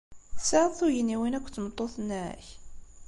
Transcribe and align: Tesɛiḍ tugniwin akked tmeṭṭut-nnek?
Tesɛiḍ 0.37 0.71
tugniwin 0.79 1.37
akked 1.37 1.53
tmeṭṭut-nnek? 1.53 2.45